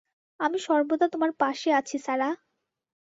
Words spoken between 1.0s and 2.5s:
তোমার পাশে আছি, সারাহ।